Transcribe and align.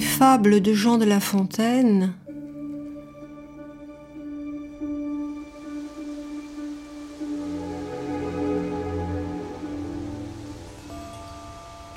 fables 0.00 0.60
de 0.60 0.72
Jean 0.72 0.98
de 0.98 1.04
La 1.04 1.20
Fontaine 1.20 2.14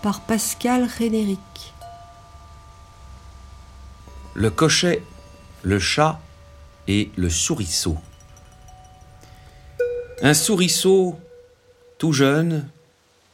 par 0.04 0.22
Pascal 0.22 0.84
Rédéric. 0.84 1.40
Le 4.36 4.50
cochet, 4.52 5.02
le 5.64 5.80
chat 5.80 6.20
et 6.88 7.10
le 7.16 7.30
souriceau. 7.30 7.98
Un 10.22 10.34
souriceau 10.34 11.18
tout 11.98 12.14
jeune 12.14 12.68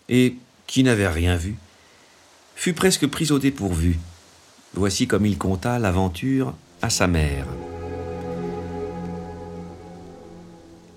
et 0.09 0.35
qui 0.67 0.83
n'avait 0.83 1.08
rien 1.08 1.35
vu 1.35 1.58
fut 2.55 2.73
presque 2.73 3.08
pris 3.08 3.31
au 3.31 3.39
dépourvu. 3.39 4.00
Voici 4.73 5.07
comme 5.07 5.25
il 5.25 5.38
conta 5.38 5.77
l'aventure 5.79 6.53
à 6.81 6.89
sa 6.89 7.07
mère. 7.07 7.45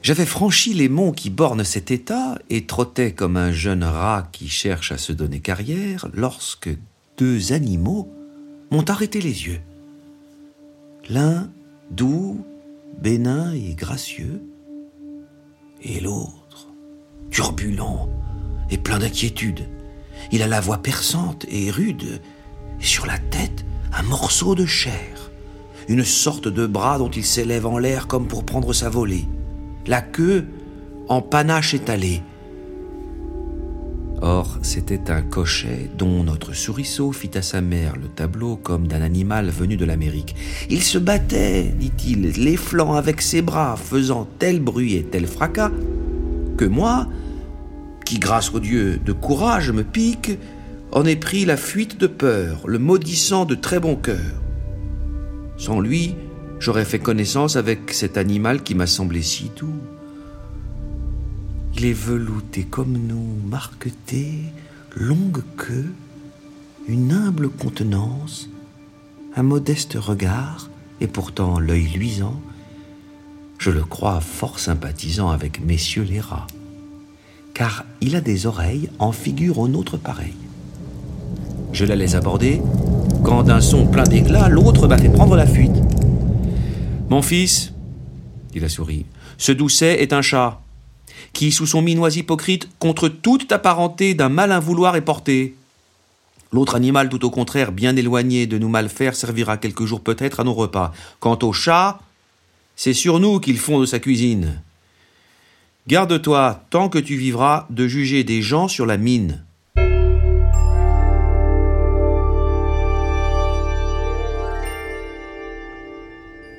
J'avais 0.02 0.24
franchi 0.24 0.72
les 0.72 0.88
monts 0.88 1.12
qui 1.12 1.30
bornent 1.30 1.64
cet 1.64 1.90
état 1.90 2.38
et 2.48 2.64
trottais 2.64 3.12
comme 3.12 3.36
un 3.36 3.50
jeune 3.50 3.82
rat 3.82 4.28
qui 4.30 4.48
cherche 4.48 4.92
à 4.92 4.98
se 4.98 5.12
donner 5.12 5.40
carrière 5.40 6.06
lorsque 6.14 6.70
deux 7.18 7.52
animaux 7.52 8.08
m'ont 8.70 8.88
arrêté 8.88 9.20
les 9.20 9.46
yeux. 9.46 9.60
L'un 11.08 11.50
doux, 11.90 12.44
bénin 13.02 13.52
et 13.52 13.74
gracieux, 13.74 14.42
et 15.82 16.00
l'autre 16.00 16.68
turbulent 17.30 18.08
et 18.70 18.78
plein 18.78 18.98
d'inquiétude. 18.98 19.68
Il 20.32 20.42
a 20.42 20.46
la 20.46 20.60
voix 20.60 20.78
perçante 20.78 21.46
et 21.48 21.70
rude, 21.70 22.20
et 22.80 22.84
sur 22.84 23.06
la 23.06 23.18
tête 23.18 23.64
un 23.92 24.02
morceau 24.02 24.54
de 24.54 24.66
chair, 24.66 25.30
une 25.88 26.04
sorte 26.04 26.48
de 26.48 26.66
bras 26.66 26.98
dont 26.98 27.10
il 27.10 27.24
s'élève 27.24 27.66
en 27.66 27.78
l'air 27.78 28.06
comme 28.06 28.26
pour 28.26 28.44
prendre 28.44 28.72
sa 28.72 28.88
volée 28.88 29.26
la 29.86 30.00
queue 30.00 30.46
en 31.08 31.22
panache 31.22 31.74
étalée. 31.74 32.22
Or, 34.22 34.58
c'était 34.62 35.10
un 35.10 35.20
cochet 35.20 35.90
dont 35.96 36.24
notre 36.24 36.54
souriceau 36.54 37.12
fit 37.12 37.30
à 37.36 37.42
sa 37.42 37.60
mère 37.60 37.96
le 37.96 38.08
tableau 38.08 38.56
comme 38.56 38.88
d'un 38.88 39.02
animal 39.02 39.50
venu 39.50 39.76
de 39.76 39.84
l'Amérique. 39.84 40.34
Il 40.70 40.82
se 40.82 40.98
battait, 40.98 41.74
dit-il, 41.78 42.30
les 42.30 42.56
flancs 42.56 42.94
avec 42.94 43.20
ses 43.20 43.42
bras, 43.42 43.76
faisant 43.76 44.26
tel 44.38 44.60
bruit 44.60 44.94
et 44.94 45.04
tel 45.04 45.26
fracas, 45.26 45.70
que 46.56 46.64
moi, 46.64 47.06
qui 48.06 48.18
grâce 48.18 48.52
au 48.54 48.58
Dieu 48.58 48.98
de 49.04 49.12
courage 49.12 49.70
me 49.70 49.84
pique, 49.84 50.38
en 50.96 51.04
ai 51.04 51.14
pris 51.14 51.44
la 51.44 51.58
fuite 51.58 52.00
de 52.00 52.06
peur, 52.06 52.62
le 52.66 52.78
maudissant 52.78 53.44
de 53.44 53.54
très 53.54 53.80
bon 53.80 53.96
cœur. 53.96 54.40
Sans 55.58 55.78
lui, 55.78 56.14
j'aurais 56.58 56.86
fait 56.86 56.98
connaissance 56.98 57.56
avec 57.56 57.92
cet 57.92 58.16
animal 58.16 58.62
qui 58.62 58.74
m'a 58.74 58.86
semblé 58.86 59.20
si 59.20 59.50
doux. 59.58 59.76
Il 61.76 61.84
est 61.84 61.92
velouté 61.92 62.62
comme 62.62 62.96
nous, 62.96 63.36
marqueté, 63.46 64.40
longue 64.94 65.42
queue, 65.58 65.92
une 66.88 67.12
humble 67.12 67.50
contenance, 67.50 68.48
un 69.36 69.42
modeste 69.42 69.98
regard, 70.00 70.70
et 71.02 71.08
pourtant 71.08 71.60
l'œil 71.60 71.88
luisant. 71.88 72.40
Je 73.58 73.70
le 73.70 73.84
crois 73.84 74.22
fort 74.22 74.58
sympathisant 74.58 75.28
avec 75.28 75.62
messieurs 75.62 76.04
les 76.08 76.20
rats, 76.20 76.46
car 77.52 77.84
il 78.00 78.16
a 78.16 78.22
des 78.22 78.46
oreilles 78.46 78.88
en 78.98 79.12
figure 79.12 79.58
aux 79.58 79.68
nôtres 79.68 79.98
pareilles. 79.98 80.45
Je 81.76 81.84
l'allais 81.84 82.14
aborder, 82.14 82.62
quand 83.22 83.42
d'un 83.42 83.60
son 83.60 83.86
plein 83.86 84.04
d'éclat, 84.04 84.48
l'autre 84.48 84.88
m'a 84.88 84.96
fait 84.96 85.10
prendre 85.10 85.36
la 85.36 85.46
fuite. 85.46 85.76
Mon 87.10 87.20
fils, 87.20 87.74
dit 88.50 88.60
la 88.60 88.70
souris, 88.70 89.04
ce 89.36 89.52
doucet 89.52 90.00
est 90.00 90.14
un 90.14 90.22
chat, 90.22 90.62
qui, 91.34 91.52
sous 91.52 91.66
son 91.66 91.82
minois 91.82 92.16
hypocrite, 92.16 92.66
contre 92.78 93.10
toute 93.10 93.52
apparenté 93.52 94.14
d'un 94.14 94.30
malin 94.30 94.58
vouloir 94.58 94.96
est 94.96 95.02
porté. 95.02 95.54
L'autre 96.50 96.76
animal, 96.76 97.10
tout 97.10 97.26
au 97.26 97.30
contraire, 97.30 97.72
bien 97.72 97.94
éloigné 97.94 98.46
de 98.46 98.56
nous 98.56 98.70
mal 98.70 98.88
faire, 98.88 99.14
servira 99.14 99.58
quelques 99.58 99.84
jours 99.84 100.00
peut-être 100.00 100.40
à 100.40 100.44
nos 100.44 100.54
repas. 100.54 100.94
Quant 101.20 101.38
au 101.42 101.52
chat, 101.52 102.00
c'est 102.74 102.94
sur 102.94 103.20
nous 103.20 103.38
qu'il 103.38 103.58
fond 103.58 103.80
de 103.80 103.84
sa 103.84 103.98
cuisine. 103.98 104.62
Garde-toi, 105.88 106.64
tant 106.70 106.88
que 106.88 106.98
tu 106.98 107.16
vivras, 107.16 107.66
de 107.68 107.86
juger 107.86 108.24
des 108.24 108.40
gens 108.40 108.66
sur 108.66 108.86
la 108.86 108.96
mine. 108.96 109.42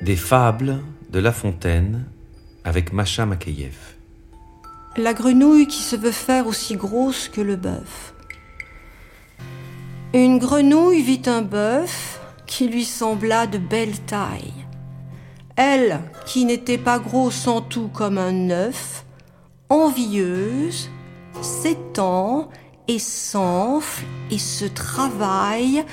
Des 0.00 0.14
fables 0.14 0.78
de 1.10 1.18
La 1.18 1.32
Fontaine 1.32 2.04
avec 2.62 2.92
Macha 2.92 3.26
Makeyev. 3.26 3.74
La 4.96 5.12
grenouille 5.12 5.66
qui 5.66 5.82
se 5.82 5.96
veut 5.96 6.12
faire 6.12 6.46
aussi 6.46 6.76
grosse 6.76 7.28
que 7.28 7.40
le 7.40 7.56
bœuf. 7.56 8.14
Une 10.14 10.38
grenouille 10.38 11.02
vit 11.02 11.22
un 11.26 11.42
bœuf 11.42 12.20
qui 12.46 12.68
lui 12.68 12.84
sembla 12.84 13.48
de 13.48 13.58
belle 13.58 13.98
taille. 14.06 14.54
Elle, 15.56 15.98
qui 16.26 16.44
n'était 16.44 16.78
pas 16.78 17.00
grosse 17.00 17.48
en 17.48 17.60
tout 17.60 17.88
comme 17.88 18.18
un 18.18 18.50
œuf, 18.50 19.04
envieuse, 19.68 20.90
s'étend 21.42 22.50
et 22.86 23.00
s'enfle 23.00 24.04
et 24.30 24.38
se 24.38 24.64
travaille 24.64 25.84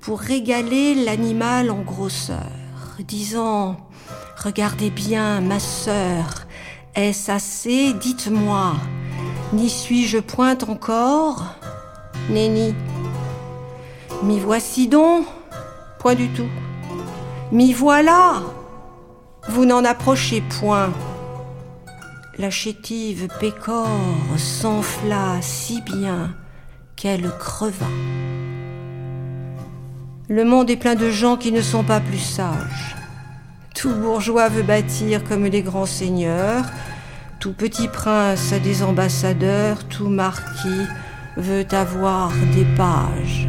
pour 0.00 0.18
régaler 0.18 0.96
l'animal 0.96 1.70
en 1.70 1.82
grosseur 1.82 2.55
disant 3.02 3.76
Regardez 4.42 4.90
bien, 4.90 5.40
ma 5.40 5.58
sœur, 5.58 6.46
est-ce 6.94 7.30
assez? 7.30 7.92
Dites-moi, 7.94 8.74
n'y 9.52 9.70
suis-je 9.70 10.18
point 10.18 10.58
encore? 10.68 11.44
Nenni. 12.30 12.74
M'y 14.22 14.40
voici 14.40 14.88
donc 14.88 15.26
Point 15.98 16.14
du 16.14 16.28
tout. 16.28 16.48
M'y 17.52 17.72
voilà 17.72 18.42
Vous 19.48 19.64
n'en 19.64 19.84
approchez 19.84 20.40
point. 20.40 20.92
La 22.38 22.50
chétive 22.50 23.28
pécore 23.40 23.88
s'enfla 24.36 25.40
si 25.40 25.80
bien 25.80 26.34
qu'elle 26.96 27.30
creva. 27.38 27.86
Le 30.28 30.44
monde 30.44 30.68
est 30.70 30.76
plein 30.76 30.96
de 30.96 31.08
gens 31.08 31.36
qui 31.36 31.52
ne 31.52 31.62
sont 31.62 31.84
pas 31.84 32.00
plus 32.00 32.18
sages. 32.18 32.96
Tout 33.76 33.94
bourgeois 33.94 34.48
veut 34.48 34.64
bâtir 34.64 35.22
comme 35.22 35.44
les 35.44 35.62
grands 35.62 35.86
seigneurs, 35.86 36.64
tout 37.38 37.52
petit 37.52 37.86
prince 37.86 38.52
a 38.52 38.58
des 38.58 38.82
ambassadeurs, 38.82 39.84
tout 39.84 40.08
marquis 40.08 40.86
veut 41.36 41.64
avoir 41.70 42.32
des 42.52 42.64
pages. 42.76 43.48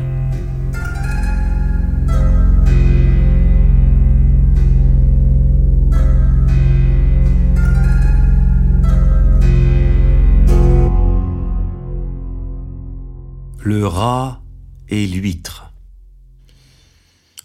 Le 13.63 13.87
rat 13.87 14.43
et 14.89 15.07
l'huître. 15.07 15.66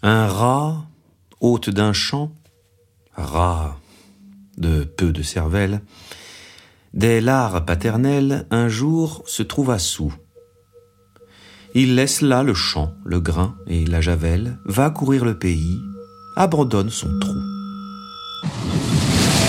Un 0.05 0.27
rat, 0.27 0.85
hôte 1.39 1.69
d'un 1.69 1.93
champ, 1.93 2.33
rat 3.15 3.77
de 4.57 4.83
peu 4.83 5.13
de 5.13 5.21
cervelle, 5.21 5.81
dès 6.93 7.21
l'art 7.21 7.63
paternel, 7.63 8.45
un 8.51 8.67
jour 8.67 9.23
se 9.25 9.43
trouva 9.43 9.79
sous. 9.79 10.13
Il 11.73 11.95
laisse 11.95 12.19
là 12.19 12.43
le 12.43 12.53
champ, 12.53 12.91
le 13.05 13.21
grain 13.21 13.55
et 13.65 13.85
la 13.85 14.01
javel, 14.01 14.57
va 14.65 14.89
courir 14.89 15.23
le 15.23 15.39
pays, 15.39 15.79
abandonne 16.35 16.89
son 16.89 17.07
trou. 17.19 17.39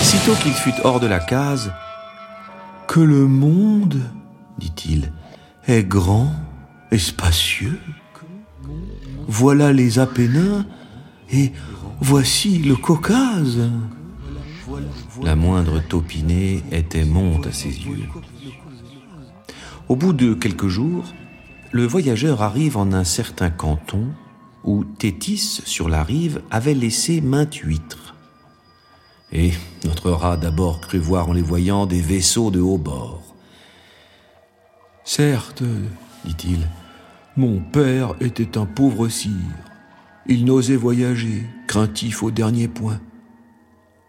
Sitôt 0.03 0.35
qu'il 0.35 0.53
fut 0.53 0.73
hors 0.85 1.01
de 1.01 1.07
la 1.07 1.19
case, 1.19 1.73
Que 2.87 3.01
le 3.01 3.27
monde, 3.27 3.99
dit-il, 4.57 5.11
est 5.67 5.83
grand 5.83 6.31
et 6.91 6.99
spacieux 6.99 7.77
voilà 9.27 9.73
les 9.73 9.99
Apennins 9.99 10.65
et 11.31 11.51
voici 12.01 12.59
le 12.59 12.75
Caucase. 12.75 13.69
La 15.23 15.35
moindre 15.35 15.81
taupinée 15.87 16.63
était 16.71 17.05
monte 17.05 17.47
à 17.47 17.51
ses 17.51 17.69
yeux. 17.69 18.07
Au 19.87 19.95
bout 19.95 20.13
de 20.13 20.33
quelques 20.33 20.67
jours, 20.67 21.05
le 21.71 21.85
voyageur 21.85 22.41
arrive 22.41 22.77
en 22.77 22.91
un 22.93 23.03
certain 23.03 23.49
canton 23.49 24.07
où 24.63 24.83
Tétis, 24.83 25.61
sur 25.65 25.89
la 25.89 26.03
rive, 26.03 26.41
avait 26.49 26.73
laissé 26.73 27.21
maintes 27.21 27.55
huîtres. 27.55 28.15
Et 29.31 29.51
notre 29.83 30.11
rat 30.11 30.37
d'abord 30.37 30.81
crut 30.81 31.01
voir 31.01 31.29
en 31.29 31.33
les 31.33 31.41
voyant 31.41 31.85
des 31.85 32.01
vaisseaux 32.01 32.51
de 32.51 32.59
haut 32.59 32.77
bord. 32.77 33.21
Certes, 35.03 35.63
dit-il, 36.23 36.67
mon 37.37 37.59
père 37.59 38.13
était 38.21 38.57
un 38.57 38.65
pauvre 38.65 39.09
sire. 39.09 39.31
Il 40.25 40.45
n'osait 40.45 40.77
voyager, 40.77 41.43
craintif 41.67 42.23
au 42.23 42.31
dernier 42.31 42.67
point. 42.67 42.99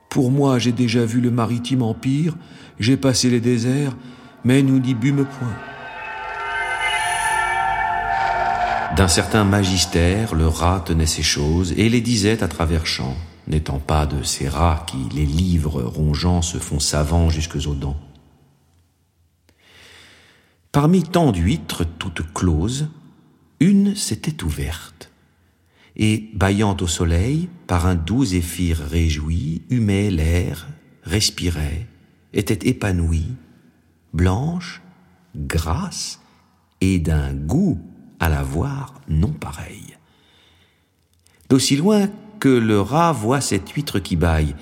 Pour 0.08 0.30
moi, 0.30 0.58
j'ai 0.58 0.72
déjà 0.72 1.04
vu 1.04 1.20
le 1.20 1.30
maritime 1.30 1.82
empire, 1.82 2.36
j'ai 2.78 2.96
passé 2.96 3.28
les 3.28 3.40
déserts, 3.40 3.96
mais 4.44 4.62
nous 4.62 4.78
n'y 4.78 4.94
bûmes 4.94 5.26
point. 5.26 5.56
D'un 8.96 9.08
certain 9.08 9.44
magistère, 9.44 10.34
le 10.34 10.46
rat 10.46 10.82
tenait 10.86 11.04
ces 11.04 11.24
choses 11.24 11.74
et 11.76 11.88
les 11.88 12.00
disait 12.00 12.42
à 12.42 12.48
travers 12.48 12.86
champs, 12.86 13.16
n'étant 13.48 13.78
pas 13.78 14.06
de 14.06 14.22
ces 14.22 14.48
rats 14.48 14.86
qui, 14.86 14.96
les 15.14 15.26
livres 15.26 15.82
rongeants, 15.82 16.42
se 16.42 16.58
font 16.58 16.78
savants 16.78 17.28
jusques 17.28 17.66
aux 17.66 17.74
dents. 17.74 17.96
Parmi 20.72 21.02
tant 21.02 21.32
d'huîtres 21.32 21.84
toutes 21.98 22.32
closes, 22.32 22.88
une 23.60 23.94
s'était 23.94 24.44
ouverte, 24.44 25.10
et, 25.96 26.28
bâillant 26.34 26.76
au 26.80 26.86
soleil, 26.86 27.48
par 27.66 27.86
un 27.86 27.94
doux 27.94 28.26
zéphyr 28.26 28.78
réjoui, 28.78 29.62
humait 29.70 30.10
l'air, 30.10 30.68
respirait, 31.02 31.86
était 32.32 32.68
épanouie, 32.68 33.32
blanche, 34.12 34.82
grasse, 35.34 36.20
et 36.80 36.98
d'un 36.98 37.32
goût 37.32 37.80
à 38.20 38.28
la 38.28 38.42
voir 38.42 39.00
non 39.08 39.32
pareil. 39.32 39.96
D'aussi 41.48 41.76
loin 41.76 42.08
que 42.40 42.48
le 42.48 42.80
rat 42.80 43.12
voit 43.12 43.40
cette 43.40 43.70
huître 43.70 43.98
qui 43.98 44.16
bâille. 44.16 44.54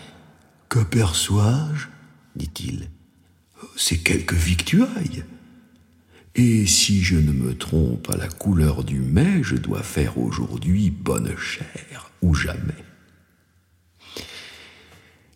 Qu'aperçois-je 0.69 1.89
dit-il. 2.37 2.91
C'est 3.77 3.99
quelque 3.99 4.35
victuaille. 4.35 5.25
Et 6.37 6.67
si 6.67 7.01
je 7.01 7.17
ne 7.17 7.31
me 7.31 7.57
trompe 7.57 8.11
à 8.11 8.17
la 8.17 8.29
couleur 8.29 8.83
du 8.83 8.99
mets, 8.99 9.43
je 9.43 9.55
dois 9.55 9.83
faire 9.83 10.19
aujourd'hui 10.19 10.91
bonne 10.91 11.37
chère, 11.37 12.11
ou 12.23 12.35
jamais. 12.35 12.85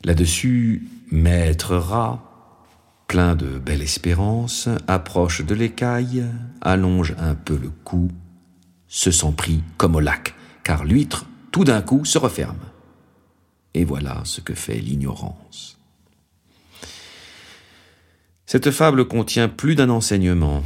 Là-dessus, 0.03 0.89
maître 1.13 1.77
rat, 1.77 2.25
plein 3.07 3.37
de 3.37 3.59
belle 3.59 3.83
espérance, 3.83 4.69
approche 4.89 5.45
de 5.45 5.55
l'écaille, 5.55 6.25
allonge 6.61 7.15
un 7.19 7.35
peu 7.35 7.57
le 7.57 7.71
cou, 7.71 8.11
se 8.89 9.11
sent 9.11 9.33
pris 9.37 9.63
comme 9.77 9.95
au 9.95 10.01
lac, 10.01 10.35
car 10.65 10.85
l'huître, 10.85 11.27
tout 11.53 11.65
d'un 11.65 11.81
coup, 11.81 12.05
se 12.05 12.19
referme. 12.19 12.59
Et 13.75 13.85
voilà 13.85 14.23
ce 14.25 14.41
que 14.41 14.55
fait 14.55 14.79
l'ignorance. 14.79 15.79
Cette 18.47 18.71
fable 18.71 19.07
contient 19.07 19.49
plus 19.49 19.75
d'un 19.75 19.91
enseignement. 19.91 20.63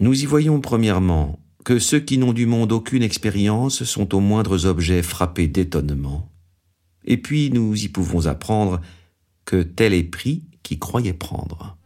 Nous 0.00 0.22
y 0.22 0.26
voyons 0.26 0.60
premièrement 0.60 1.38
que 1.64 1.78
ceux 1.78 2.00
qui 2.00 2.18
n'ont 2.18 2.32
du 2.32 2.46
monde 2.46 2.72
aucune 2.72 3.02
expérience 3.02 3.84
sont 3.84 4.14
aux 4.14 4.20
moindres 4.20 4.66
objets 4.66 5.02
frappés 5.02 5.48
d'étonnement. 5.48 6.30
Et 7.04 7.16
puis 7.16 7.50
nous 7.50 7.84
y 7.84 7.88
pouvons 7.88 8.26
apprendre 8.26 8.80
que 9.44 9.62
tel 9.62 9.94
est 9.94 10.04
pris 10.04 10.44
qui 10.62 10.78
croyait 10.78 11.12
prendre. 11.12 11.76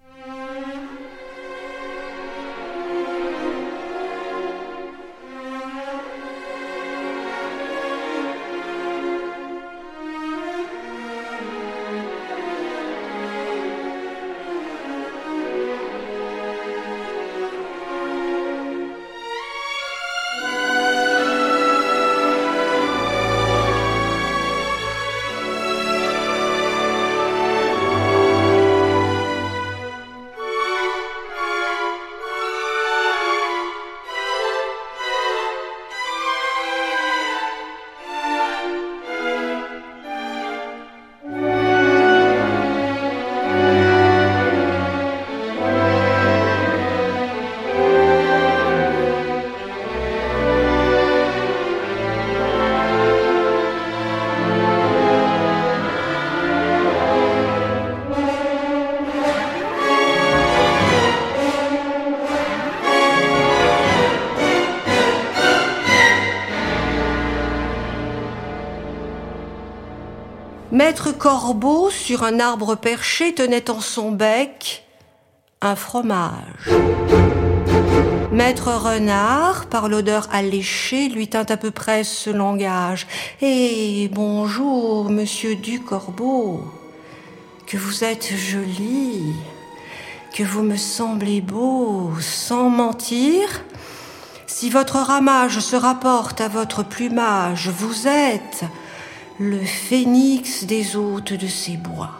Corbeau, 71.18 71.90
sur 71.90 72.22
un 72.22 72.38
arbre 72.38 72.76
perché, 72.76 73.34
tenait 73.34 73.70
en 73.70 73.80
son 73.80 74.12
bec 74.12 74.84
un 75.60 75.74
fromage. 75.74 76.70
Maître 78.30 78.72
Renard, 78.72 79.66
par 79.66 79.88
l'odeur 79.88 80.28
alléchée, 80.32 81.08
lui 81.08 81.26
tint 81.26 81.46
à 81.48 81.56
peu 81.56 81.72
près 81.72 82.04
ce 82.04 82.30
langage. 82.30 83.08
Eh, 83.42 84.08
bonjour, 84.12 85.10
monsieur 85.10 85.56
du 85.56 85.80
Corbeau. 85.80 86.62
Que 87.66 87.76
vous 87.76 88.04
êtes 88.04 88.32
joli, 88.36 89.34
que 90.32 90.44
vous 90.44 90.62
me 90.62 90.76
semblez 90.76 91.40
beau, 91.40 92.12
sans 92.20 92.70
mentir. 92.70 93.64
Si 94.46 94.70
votre 94.70 94.96
ramage 94.96 95.58
se 95.58 95.76
rapporte 95.76 96.40
à 96.40 96.48
votre 96.48 96.84
plumage, 96.84 97.70
vous 97.70 98.06
êtes 98.06 98.64
le 99.40 99.58
phénix 99.58 100.66
des 100.66 100.96
hôtes 100.96 101.32
de 101.32 101.46
ces 101.46 101.76
bois. 101.76 102.10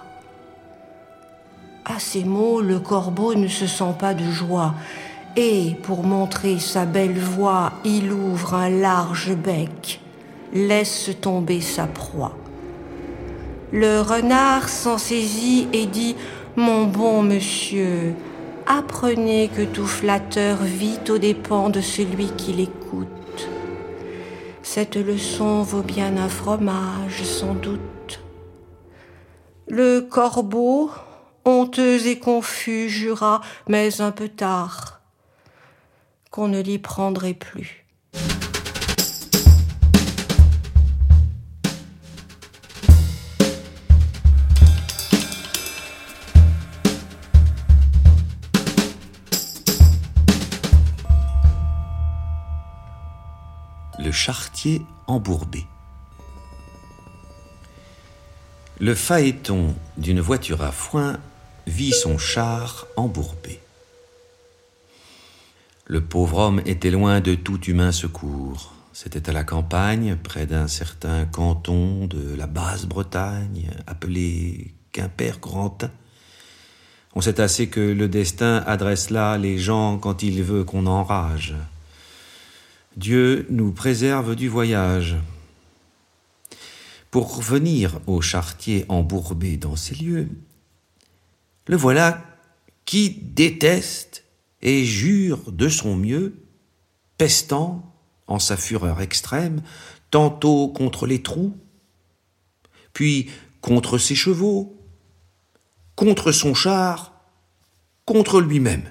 À 1.84 1.98
ces 1.98 2.22
mots, 2.22 2.60
le 2.60 2.78
corbeau 2.78 3.34
ne 3.34 3.48
se 3.48 3.66
sent 3.66 3.94
pas 3.98 4.14
de 4.14 4.30
joie, 4.30 4.75
et, 5.34 5.75
pour 5.82 6.04
montrer 6.04 6.60
sa 6.60 6.87
belle 6.87 7.18
voix, 7.18 7.72
il 7.84 8.12
ouvre 8.12 8.54
un 8.54 8.70
large 8.70 9.34
bec, 9.34 10.00
laisse 10.52 11.10
tomber 11.20 11.60
sa 11.60 11.88
proie. 11.88 12.37
Le 13.72 14.00
renard 14.00 14.68
s'en 14.68 14.96
saisit 14.96 15.66
et 15.72 15.87
dit 15.87 16.14
Mon 16.54 16.84
bon 16.84 17.25
monsieur, 17.25 18.14
apprenez 18.68 19.48
que 19.48 19.62
tout 19.62 19.88
flatteur 19.88 20.58
vit 20.62 21.00
aux 21.08 21.18
dépens 21.18 21.70
de 21.70 21.80
celui 21.80 22.26
qui 22.37 22.52
l'écoute. 22.52 23.17
Cette 24.78 24.94
leçon 24.94 25.62
vaut 25.64 25.82
bien 25.82 26.16
un 26.18 26.28
fromage, 26.28 27.25
sans 27.25 27.54
doute. 27.54 28.20
Le 29.66 30.02
corbeau, 30.02 30.92
honteux 31.44 32.06
et 32.06 32.20
confus, 32.20 32.88
jura, 32.88 33.40
mais 33.66 34.00
un 34.00 34.12
peu 34.12 34.28
tard, 34.28 35.00
qu'on 36.30 36.47
ne 36.47 36.61
l'y 36.61 36.78
prendrait 36.78 37.35
plus. 37.35 37.88
Embourbé. 55.06 55.64
Le 58.78 58.94
phaéton 58.94 59.75
d'une 59.97 60.20
voiture 60.20 60.62
à 60.62 60.70
foin 60.70 61.18
vit 61.66 61.92
son 61.92 62.18
char 62.18 62.87
embourbé. 62.97 63.61
Le 65.87 66.02
pauvre 66.02 66.38
homme 66.38 66.62
était 66.66 66.90
loin 66.90 67.20
de 67.20 67.35
tout 67.35 67.61
humain 67.64 67.92
secours. 67.92 68.75
C'était 68.92 69.30
à 69.30 69.32
la 69.32 69.44
campagne, 69.44 70.16
près 70.16 70.47
d'un 70.47 70.68
certain 70.68 71.25
canton 71.25 72.06
de 72.06 72.35
la 72.35 72.47
Basse-Bretagne, 72.47 73.70
appelé 73.87 74.75
Quimper-Grantin. 74.92 75.90
On 77.14 77.20
sait 77.20 77.40
assez 77.40 77.68
que 77.68 77.80
le 77.80 78.08
destin 78.08 78.62
adresse 78.66 79.11
là 79.11 79.38
les 79.38 79.58
gens 79.58 79.99
quand 79.99 80.23
il 80.23 80.42
veut 80.42 80.64
qu'on 80.64 80.87
enrage. 80.87 81.54
Dieu 82.99 83.47
nous 83.49 83.71
préserve 83.71 84.35
du 84.35 84.49
voyage. 84.49 85.14
Pour 87.12 87.37
revenir 87.37 88.00
au 88.09 88.21
chartier 88.21 88.85
embourbé 88.88 89.57
dans 89.57 89.76
ces 89.76 89.95
lieux, 89.95 90.28
le 91.69 91.76
voilà 91.76 92.25
qui 92.87 93.11
déteste 93.11 94.25
et 94.62 94.85
jure 94.85 95.52
de 95.52 95.69
son 95.69 95.95
mieux, 95.95 96.43
pestant, 97.19 97.95
en 98.26 98.40
sa 98.40 98.57
fureur 98.57 99.00
extrême, 99.00 99.62
tantôt 100.11 100.67
contre 100.67 101.07
les 101.07 101.23
trous, 101.23 101.57
puis 102.95 103.31
contre 103.61 103.99
ses 103.99 104.17
chevaux, 104.17 104.76
contre 105.95 106.33
son 106.33 106.52
char, 106.52 107.12
contre 108.05 108.40
lui-même. 108.40 108.90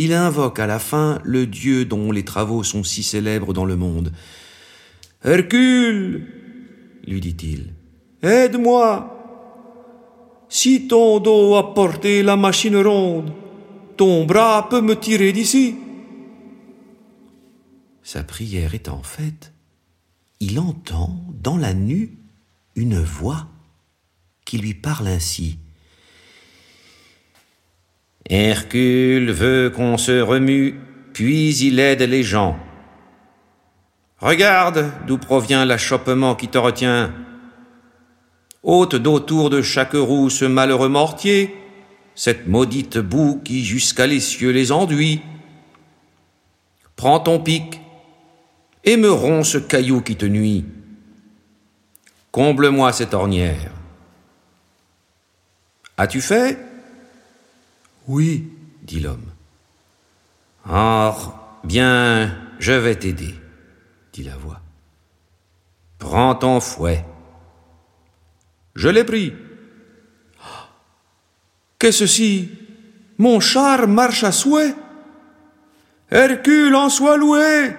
Il 0.00 0.12
invoque 0.12 0.60
à 0.60 0.68
la 0.68 0.78
fin 0.78 1.18
le 1.24 1.44
dieu 1.44 1.84
dont 1.84 2.12
les 2.12 2.24
travaux 2.24 2.62
sont 2.62 2.84
si 2.84 3.02
célèbres 3.02 3.52
dans 3.52 3.64
le 3.64 3.74
monde. 3.74 4.12
Hercule, 5.24 6.24
lui 7.04 7.20
dit-il, 7.20 7.74
aide-moi. 8.22 9.16
Si 10.48 10.86
ton 10.86 11.18
dos 11.18 11.56
a 11.56 11.74
porté 11.74 12.22
la 12.22 12.36
machine 12.36 12.76
ronde, 12.76 13.32
ton 13.96 14.24
bras 14.24 14.68
peut 14.70 14.80
me 14.80 14.94
tirer 14.94 15.32
d'ici. 15.32 15.74
Sa 18.04 18.22
prière 18.22 18.74
étant 18.74 19.02
faite, 19.02 19.52
il 20.38 20.60
entend 20.60 21.24
dans 21.42 21.56
la 21.56 21.74
nue 21.74 22.16
une 22.76 23.00
voix 23.00 23.48
qui 24.44 24.58
lui 24.58 24.74
parle 24.74 25.08
ainsi. 25.08 25.58
Hercule 28.28 29.30
veut 29.30 29.70
qu'on 29.70 29.96
se 29.96 30.20
remue, 30.20 30.78
puis 31.14 31.56
il 31.56 31.80
aide 31.80 32.02
les 32.02 32.22
gens. 32.22 32.58
Regarde 34.18 34.90
d'où 35.06 35.16
provient 35.16 35.64
l'achoppement 35.64 36.34
qui 36.34 36.48
te 36.48 36.58
retient. 36.58 37.12
Ôte 38.62 38.96
d'autour 38.96 39.48
de 39.48 39.62
chaque 39.62 39.94
roue 39.94 40.28
ce 40.28 40.44
malheureux 40.44 40.88
mortier, 40.88 41.56
cette 42.14 42.48
maudite 42.48 42.98
boue 42.98 43.40
qui 43.42 43.64
jusqu'à 43.64 44.06
les 44.06 44.20
cieux 44.20 44.50
les 44.50 44.72
enduit. 44.72 45.22
Prends 46.96 47.20
ton 47.20 47.38
pic 47.38 47.80
et 48.84 48.96
me 48.96 49.10
romps 49.10 49.44
ce 49.44 49.58
caillou 49.58 50.02
qui 50.02 50.16
te 50.16 50.26
nuit. 50.26 50.66
Comble-moi 52.32 52.92
cette 52.92 53.14
ornière. 53.14 53.70
As-tu 55.96 56.20
fait? 56.20 56.67
Oui, 58.08 58.50
dit 58.82 59.00
l'homme. 59.00 59.30
Or, 60.68 61.60
bien, 61.64 62.34
je 62.58 62.72
vais 62.72 62.96
t'aider, 62.96 63.34
dit 64.12 64.24
la 64.24 64.36
voix. 64.36 64.60
Prends 65.98 66.34
ton 66.34 66.60
fouet. 66.60 67.04
Je 68.74 68.88
l'ai 68.88 69.04
pris. 69.04 69.34
Qu'est-ce 71.78 71.98
ceci? 72.06 72.50
Mon 73.18 73.40
char 73.40 73.86
marche 73.86 74.24
à 74.24 74.32
souhait? 74.32 74.74
Hercule 76.10 76.74
en 76.74 76.88
soit 76.88 77.16
loué. 77.16 77.74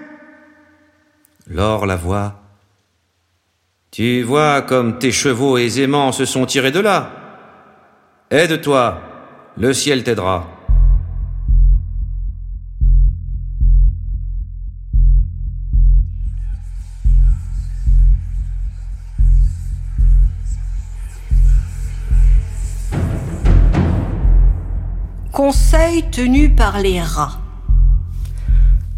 Lors 1.47 1.85
la 1.85 1.95
voix. 1.95 2.35
Tu 3.89 4.21
vois 4.21 4.61
comme 4.61 4.99
tes 4.99 5.11
chevaux 5.11 5.57
aisément 5.57 6.11
se 6.11 6.25
sont 6.25 6.45
tirés 6.45 6.71
de 6.71 6.79
là. 6.79 7.11
Aide-toi, 8.29 9.01
le 9.57 9.73
ciel 9.73 10.03
t'aidera. 10.03 10.47
Conseil 25.31 26.03
tenu 26.11 26.49
par 26.53 26.79
les 26.79 27.01
rats. 27.01 27.39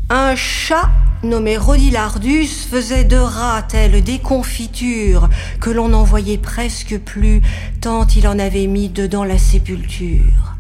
Un 0.10 0.36
chat 0.36 0.90
nommé 1.24 1.58
Rodilardus 1.58 2.48
faisait 2.70 3.04
de 3.04 3.18
rats 3.18 3.62
telle 3.62 4.04
des 4.04 4.20
confitures 4.20 5.30
que 5.60 5.70
l'on 5.70 5.90
n'en 5.90 6.04
voyait 6.04 6.38
presque 6.38 6.98
plus 7.00 7.42
tant 7.80 8.08
il 8.08 8.28
en 8.28 8.40
avait 8.40 8.68
mis 8.68 8.90
dedans 8.90 9.24
la 9.24 9.38
sépulture. 9.38 10.56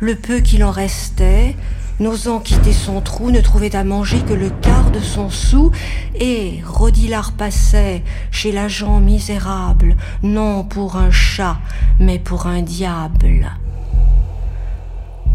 Le 0.00 0.14
peu 0.14 0.40
qu'il 0.40 0.64
en 0.64 0.70
restait, 0.70 1.56
n'osant 2.00 2.40
quitter 2.40 2.72
son 2.72 3.00
trou, 3.00 3.30
ne 3.30 3.40
trouvait 3.40 3.76
à 3.76 3.84
manger 3.84 4.20
que 4.20 4.34
le 4.34 4.50
quart 4.50 4.90
de 4.90 5.00
son 5.00 5.30
sou, 5.30 5.70
et 6.18 6.60
Rodilard 6.66 7.32
passait 7.32 8.02
chez 8.30 8.52
l'agent 8.52 9.00
misérable, 9.00 9.96
non 10.22 10.64
pour 10.64 10.96
un 10.96 11.10
chat, 11.10 11.58
mais 11.98 12.18
pour 12.18 12.46
un 12.46 12.62
diable. 12.62 13.50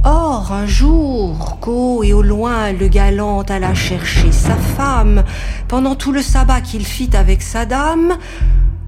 Or, 0.05 0.53
un 0.53 0.65
jour, 0.65 1.57
qu'au 1.59 2.03
et 2.03 2.13
au 2.13 2.21
loin 2.21 2.71
le 2.71 2.87
galant 2.87 3.41
alla 3.41 3.73
chercher 3.73 4.31
sa 4.31 4.55
femme, 4.55 5.25
pendant 5.67 5.95
tout 5.95 6.13
le 6.13 6.21
sabbat 6.21 6.61
qu'il 6.61 6.85
fit 6.85 7.09
avec 7.17 7.41
sa 7.41 7.65
dame, 7.65 8.17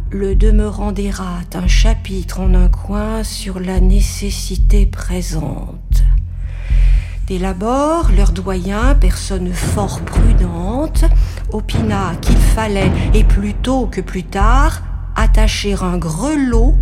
le 0.10 0.36
demeurant 0.36 0.94
des 0.94 1.12
rats 1.12 1.42
un 1.54 1.68
chapitre 1.68 2.40
en 2.40 2.54
un 2.54 2.70
coin 2.70 3.24
sur 3.24 3.60
la 3.60 3.82
nécessité 3.82 4.86
présente. 4.86 6.04
D'élabore, 7.28 8.10
leur 8.16 8.32
doyen, 8.32 8.96
personne 8.96 9.52
fort 9.52 10.00
prudente, 10.02 11.04
opina 11.52 12.14
qu'il 12.22 12.38
fallait, 12.38 12.92
et 13.14 13.26
plus 13.26 13.54
tôt 13.54 13.88
que 13.88 14.02
plus 14.02 14.24
tard, 14.24 14.82
attacher 15.18 15.76
un 15.82 15.98
grelot 15.98 16.74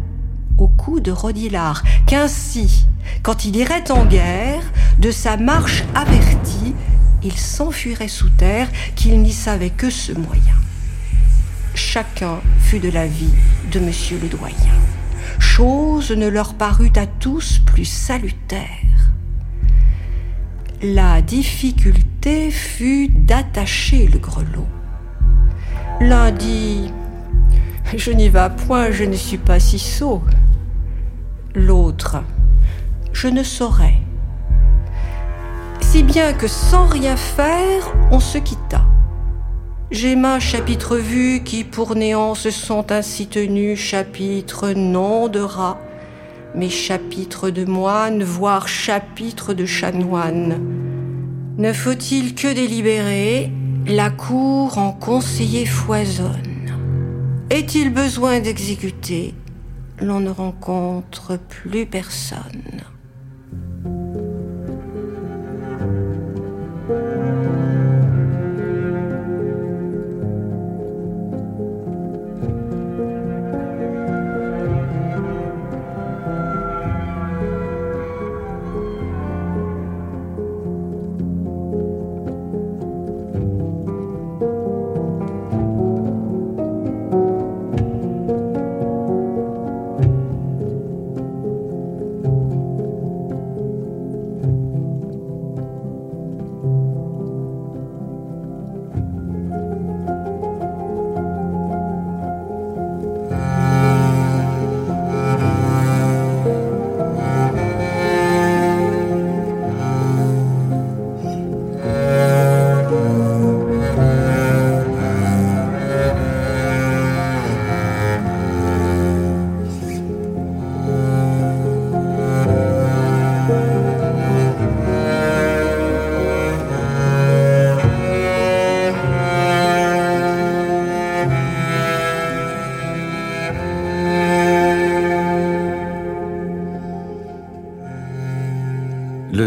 au 0.60 0.68
cou 0.68 1.00
de 1.00 1.12
Rodilard, 1.12 1.84
qu'ainsi, 2.06 2.86
quand 3.24 3.46
il 3.46 3.56
irait 3.56 3.92
en 3.92 4.06
guerre, 4.06 4.64
de 5.00 5.12
sa 5.12 5.38
marche 5.38 5.84
avertie, 5.96 6.74
il 7.24 7.34
s'enfuirait 7.34 8.08
sous 8.08 8.30
terre, 8.30 8.70
qu'il 8.96 9.22
n'y 9.22 9.34
savait 9.34 9.70
que 9.70 9.90
ce 9.90 10.12
moyen. 10.14 10.56
Chacun 11.76 12.40
fut 12.60 12.80
de 12.80 12.90
l'avis 12.90 13.34
de 13.72 13.80
monsieur 13.80 14.20
le 14.22 14.28
doyen. 14.28 14.56
Chose 15.40 16.12
ne 16.12 16.28
leur 16.28 16.54
parut 16.54 16.92
à 16.96 17.06
tous 17.06 17.60
plus 17.66 17.86
salutaire. 17.86 18.68
La 20.82 21.22
difficulté 21.22 22.52
fut 22.52 23.10
d'attacher 23.10 24.08
le 24.08 24.20
grelot. 24.20 24.68
L'un 26.00 26.32
dit 26.32 26.92
Je 27.96 28.12
n'y 28.12 28.30
vas 28.30 28.50
point, 28.50 28.92
je 28.92 29.04
ne 29.04 29.16
suis 29.16 29.38
pas 29.38 29.60
si 29.60 29.78
sot. 29.78 30.24
L'autre 31.54 32.24
je 33.14 33.28
ne 33.28 33.44
saurais. 33.44 33.96
Si 35.82 36.04
bien 36.04 36.34
que 36.34 36.48
sans 36.48 36.86
rien 36.86 37.16
faire, 37.16 37.94
on 38.12 38.20
se 38.20 38.38
quitta. 38.38 38.86
J'ai 39.92 40.16
ma 40.16 40.40
chapitre 40.40 40.98
vu 40.98 41.42
qui 41.44 41.64
pour 41.64 41.96
néant 41.96 42.36
se 42.36 42.52
sont 42.52 42.92
ainsi 42.92 43.28
tenus, 43.28 43.80
chapitre 43.80 44.72
non 44.72 45.28
de 45.30 45.40
rats, 45.40 45.80
mais 46.54 46.70
chapitre 46.70 47.50
de 47.50 47.66
moines, 47.66 48.24
voire 48.24 48.68
chapitre 48.68 49.56
de 49.56 49.66
chanoines. 49.66 50.60
Ne 51.58 51.74
faut-il 51.74 52.36
que 52.36 52.54
délibérer, 52.54 53.52
la 53.88 54.12
cour 54.12 54.78
en 54.78 54.92
conseiller 54.92 55.66
foisonne. 55.66 56.78
Est-il 57.50 57.92
besoin 57.92 58.40
d'exécuter? 58.40 59.34
L'on 60.00 60.20
ne 60.20 60.30
rencontre 60.30 61.38
plus 61.38 61.88
personne. 61.88 62.84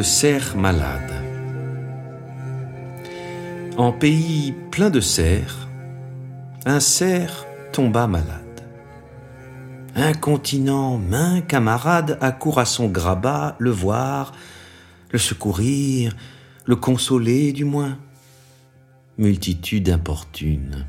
Le 0.02 0.06
cerf 0.06 0.56
malade. 0.56 1.12
En 3.76 3.92
pays 3.92 4.52
plein 4.72 4.90
de 4.90 4.98
cerfs, 4.98 5.68
un 6.66 6.80
cerf 6.80 7.46
tomba 7.72 8.08
malade. 8.08 8.64
Incontinent, 9.94 10.98
main 10.98 11.40
camarade 11.40 12.18
accourt 12.20 12.58
à 12.58 12.64
son 12.64 12.88
grabat 12.88 13.54
le 13.60 13.70
voir, 13.70 14.32
le 15.12 15.20
secourir, 15.20 16.16
le 16.66 16.74
consoler 16.74 17.52
du 17.52 17.64
moins. 17.64 17.96
Multitude 19.18 19.88
importune. 19.88 20.88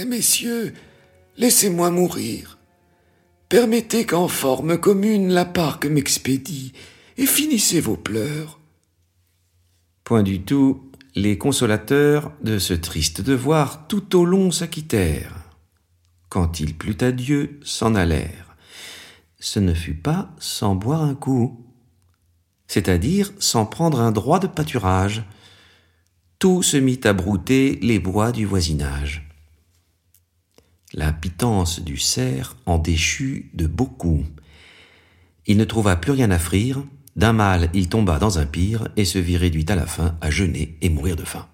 Eh, 0.00 0.06
messieurs, 0.06 0.74
laissez-moi 1.36 1.92
mourir. 1.92 2.58
Permettez 3.48 4.06
qu'en 4.06 4.26
forme 4.26 4.76
commune 4.76 5.28
la 5.28 5.44
parque 5.44 5.86
m'expédie, 5.86 6.72
et 7.16 7.26
finissez 7.26 7.80
vos 7.80 7.96
pleurs. 7.96 8.60
Point 10.04 10.22
du 10.22 10.42
tout, 10.42 10.90
les 11.14 11.38
consolateurs 11.38 12.32
de 12.42 12.58
ce 12.58 12.74
triste 12.74 13.20
devoir 13.20 13.86
tout 13.86 14.16
au 14.16 14.24
long 14.24 14.50
s'acquittèrent. 14.50 15.36
Quand 16.28 16.60
il 16.60 16.76
plut 16.76 17.02
à 17.02 17.12
Dieu, 17.12 17.60
s'en 17.62 17.94
allèrent. 17.94 18.56
Ce 19.38 19.60
ne 19.60 19.74
fut 19.74 19.94
pas 19.94 20.34
sans 20.38 20.74
boire 20.74 21.02
un 21.02 21.14
coup, 21.14 21.64
c'est-à-dire 22.66 23.30
sans 23.38 23.66
prendre 23.66 24.00
un 24.00 24.10
droit 24.10 24.40
de 24.40 24.46
pâturage. 24.46 25.22
Tout 26.38 26.62
se 26.62 26.76
mit 26.76 27.00
à 27.04 27.12
brouter 27.12 27.78
les 27.82 27.98
bois 27.98 28.32
du 28.32 28.46
voisinage. 28.46 29.28
La 30.92 31.12
pitance 31.12 31.80
du 31.80 31.96
cerf 31.96 32.56
en 32.66 32.78
déchut 32.78 33.50
de 33.54 33.66
beaucoup. 33.66 34.24
Il 35.46 35.56
ne 35.56 35.64
trouva 35.64 35.96
plus 35.96 36.12
rien 36.12 36.30
à 36.30 36.38
frire, 36.38 36.84
d'un 37.16 37.32
mal 37.32 37.70
il 37.74 37.88
tomba 37.88 38.18
dans 38.18 38.38
un 38.38 38.46
pire 38.46 38.88
et 38.96 39.04
se 39.04 39.18
vit 39.18 39.36
réduit 39.36 39.66
à 39.68 39.76
la 39.76 39.86
fin 39.86 40.16
à 40.20 40.30
jeûner 40.30 40.76
et 40.80 40.88
mourir 40.88 41.16
de 41.16 41.24
faim. 41.24 41.46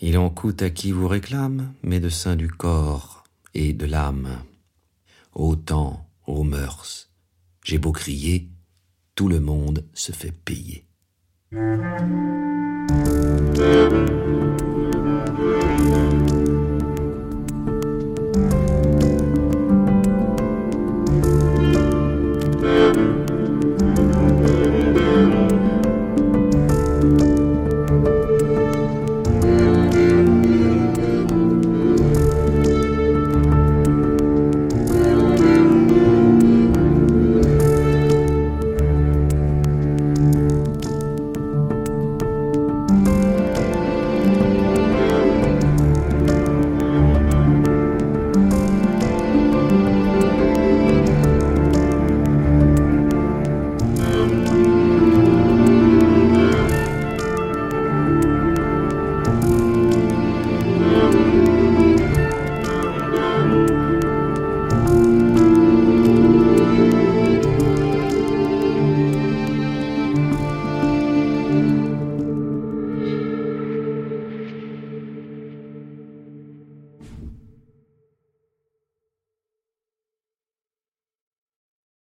Il 0.00 0.18
en 0.18 0.28
coûte 0.28 0.62
à 0.62 0.70
qui 0.70 0.92
vous 0.92 1.08
réclame, 1.08 1.72
médecin 1.82 2.36
du 2.36 2.48
corps 2.48 3.24
et 3.54 3.72
de 3.72 3.86
l'âme. 3.86 4.42
Au 5.32 5.56
temps, 5.56 6.06
aux 6.26 6.42
mœurs, 6.42 7.08
j'ai 7.64 7.78
beau 7.78 7.92
crier, 7.92 8.48
tout 9.14 9.28
le 9.28 9.40
monde 9.40 9.84
se 9.94 10.12
fait 10.12 10.32
payer. 10.32 10.84